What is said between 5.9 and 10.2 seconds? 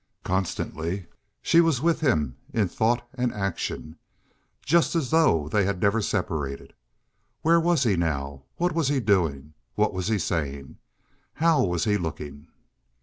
separated. Where was he now? What was he doing? What was he